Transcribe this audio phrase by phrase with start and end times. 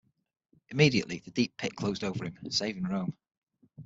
[0.69, 3.15] Immediately, the deep pit closed over him, saving Rome.